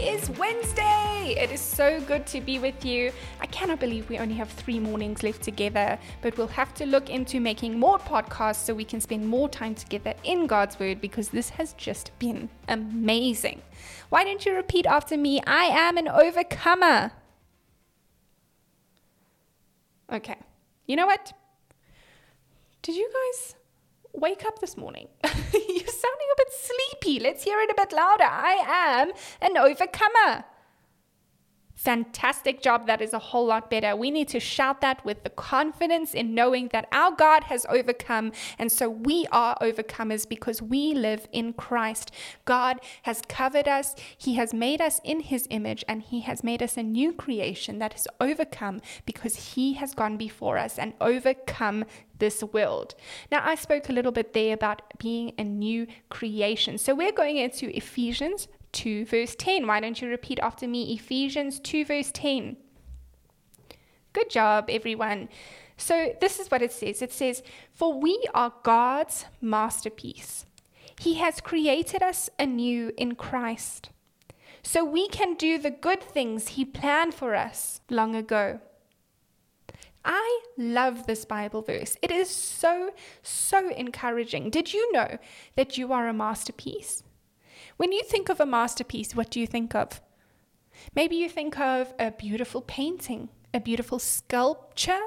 [0.00, 1.34] is Wednesday.
[1.38, 3.12] It is so good to be with you.
[3.40, 7.10] I cannot believe we only have three mornings left together, but we'll have to look
[7.10, 11.28] into making more podcasts so we can spend more time together in God's Word because
[11.28, 13.60] this has just been amazing.
[14.08, 15.42] Why don't you repeat after me?
[15.46, 17.12] I am an overcomer.
[20.10, 20.36] Okay.
[20.86, 21.32] You know what?
[22.82, 23.54] Did you guys
[24.12, 25.08] wake up this morning?
[25.24, 27.20] You're sounding a bit sleepy.
[27.20, 28.24] Let's hear it a bit louder.
[28.24, 30.44] I am an overcomer.
[31.80, 32.86] Fantastic job.
[32.86, 33.96] That is a whole lot better.
[33.96, 38.32] We need to shout that with the confidence in knowing that our God has overcome.
[38.58, 42.12] And so we are overcomers because we live in Christ.
[42.44, 46.62] God has covered us, He has made us in His image, and He has made
[46.62, 51.86] us a new creation that has overcome because He has gone before us and overcome
[52.18, 52.94] this world.
[53.32, 56.76] Now, I spoke a little bit there about being a new creation.
[56.76, 59.66] So we're going into Ephesians 2, verse 10.
[59.66, 60.94] Why don't you repeat after me?
[60.94, 62.56] Ephesians 2, verse 10.
[64.12, 65.28] Good job, everyone.
[65.76, 70.44] So, this is what it says it says, For we are God's masterpiece.
[71.00, 73.90] He has created us anew in Christ.
[74.62, 78.60] So we can do the good things He planned for us long ago.
[80.04, 81.96] I love this Bible verse.
[82.02, 82.90] It is so,
[83.22, 84.50] so encouraging.
[84.50, 85.18] Did you know
[85.56, 87.02] that you are a masterpiece?
[87.80, 90.02] When you think of a masterpiece, what do you think of?
[90.94, 95.00] Maybe you think of a beautiful painting, a beautiful sculpture,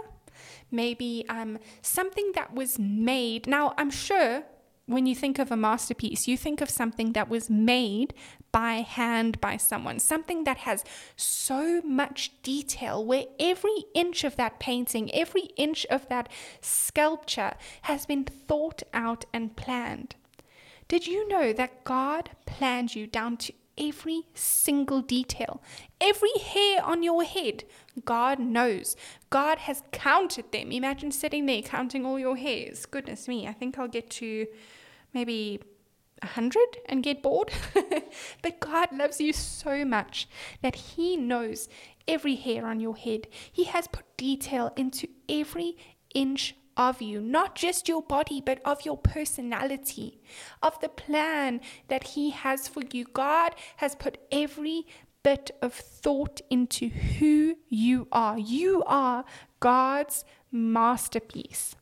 [0.72, 3.46] maybe um, something that was made.
[3.46, 4.46] Now, I'm sure
[4.88, 8.16] when you think of a masterpiece, you think of something that was made
[8.52, 10.84] by hand by someone, something that has
[11.16, 16.28] so much detail, where every inch of that painting, every inch of that
[16.60, 20.16] sculpture has been thought out and planned.
[20.88, 25.62] Did you know that God planned you down to every single detail?
[26.00, 27.64] Every hair on your head,
[28.06, 28.96] God knows.
[29.30, 30.72] God has counted them.
[30.72, 32.86] Imagine sitting there counting all your hairs.
[32.86, 34.48] Goodness me, I think I'll get to
[35.14, 35.62] maybe
[36.22, 37.52] a hundred and get bored.
[38.42, 40.28] but God loves you so much
[40.62, 41.68] that He knows
[42.08, 43.28] every hair on your head.
[43.52, 45.78] He has put detail into every
[46.14, 50.22] inch of you, not just your body, but of your personality,
[50.62, 53.06] of the plan that He has for you.
[53.06, 54.86] God has put every
[55.24, 58.38] bit of thought into who you are.
[58.38, 59.24] You are
[59.60, 61.76] God's masterpiece.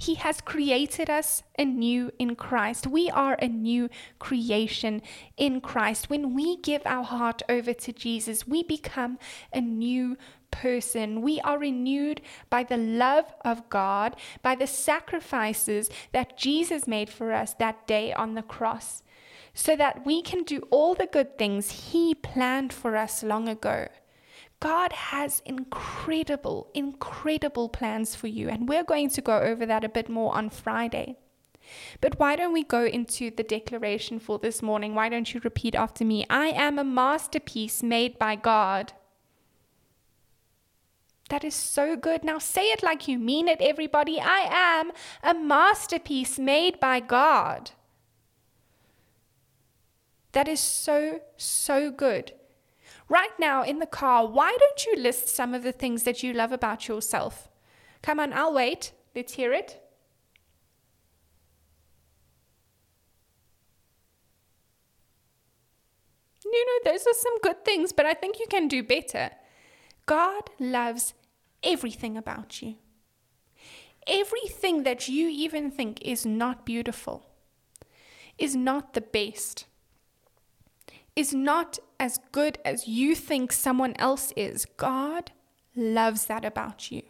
[0.00, 2.86] He has created us anew in Christ.
[2.86, 5.02] We are a new creation
[5.36, 6.08] in Christ.
[6.08, 9.18] When we give our heart over to Jesus, we become
[9.52, 10.16] a new
[10.50, 11.20] person.
[11.20, 17.30] We are renewed by the love of God, by the sacrifices that Jesus made for
[17.32, 19.02] us that day on the cross,
[19.52, 23.88] so that we can do all the good things He planned for us long ago.
[24.60, 29.88] God has incredible, incredible plans for you, and we're going to go over that a
[29.88, 31.16] bit more on Friday.
[32.00, 34.94] But why don't we go into the declaration for this morning?
[34.94, 36.26] Why don't you repeat after me?
[36.28, 38.92] I am a masterpiece made by God.
[41.30, 42.24] That is so good.
[42.24, 44.20] Now say it like you mean it, everybody.
[44.20, 44.92] I am
[45.22, 47.70] a masterpiece made by God.
[50.32, 52.32] That is so, so good.
[53.10, 56.32] Right now in the car, why don't you list some of the things that you
[56.32, 57.48] love about yourself?
[58.02, 58.92] Come on, I'll wait.
[59.16, 59.82] Let's hear it.
[66.44, 69.30] You know, those are some good things, but I think you can do better.
[70.06, 71.14] God loves
[71.64, 72.76] everything about you.
[74.06, 77.26] Everything that you even think is not beautiful,
[78.38, 79.66] is not the best,
[81.16, 84.66] is not as good as you think someone else is.
[84.76, 85.32] God
[85.76, 87.02] loves that about you.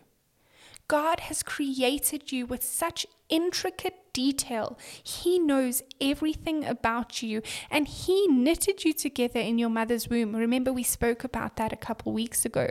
[0.88, 4.78] God has created you with such intricate detail.
[5.02, 10.34] He knows everything about you and He knitted you together in your mother's womb.
[10.34, 12.70] Remember, we spoke about that a couple weeks ago.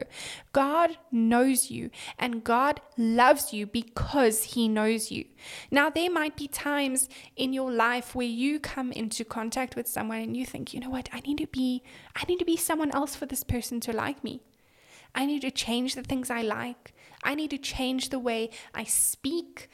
[0.54, 5.26] God knows you and God loves you because He knows you.
[5.72, 10.20] Now, there might be times in your life where you come into contact with someone
[10.20, 11.84] and you think, you know what, I need to be,
[12.16, 14.42] I need to be someone else for this person to like me.
[15.16, 16.94] I need to change the things I like.
[17.24, 19.70] I need to change the way I speak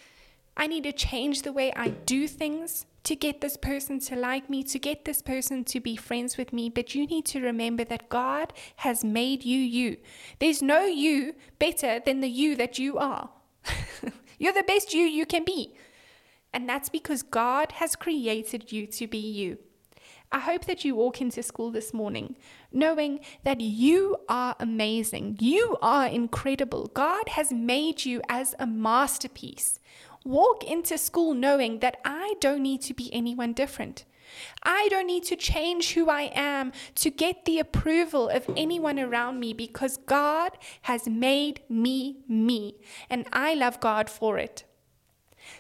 [0.58, 4.50] I need to change the way I do things to get this person to like
[4.50, 6.70] me, to get this person to be friends with me.
[6.70, 9.98] But you need to remember that God has made you you.
[10.40, 13.30] There's no you better than the you that you are.
[14.40, 15.76] You're the best you you can be.
[16.54, 19.60] And that's because God has created you to be you.
[20.32, 22.36] I hope that you walk into school this morning
[22.72, 25.38] knowing that you are amazing.
[25.40, 26.88] You are incredible.
[26.94, 29.80] God has made you as a masterpiece.
[30.26, 34.04] Walk into school knowing that I don't need to be anyone different.
[34.64, 39.40] I don't need to change who I am to get the approval of anyone around
[39.40, 42.76] me because God has made me me,
[43.10, 44.64] and I love God for it.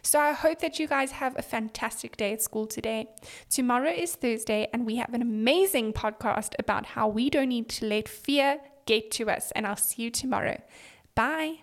[0.01, 3.07] So I hope that you guys have a fantastic day at school today.
[3.50, 7.85] Tomorrow is Thursday, and we have an amazing podcast about how we don't need to
[7.85, 9.51] let fear get to us.
[9.56, 10.59] And I'll see you tomorrow.
[11.13, 11.59] Bye.